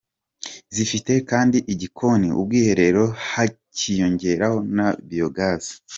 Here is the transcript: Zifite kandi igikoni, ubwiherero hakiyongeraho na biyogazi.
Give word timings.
Zifite 0.75 1.13
kandi 1.29 1.57
igikoni, 1.73 2.27
ubwiherero 2.41 3.03
hakiyongeraho 3.31 4.57
na 4.75 4.87
biyogazi. 5.07 5.73